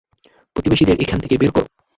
প্রতিবেশীদের 0.55 0.97
এখান 0.99 1.19
থেকে 1.19 1.35
বের 1.37 1.51
কর। 1.51 1.65